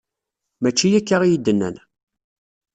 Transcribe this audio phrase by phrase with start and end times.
[0.61, 1.75] Mačči akka i iyi-d-nnan.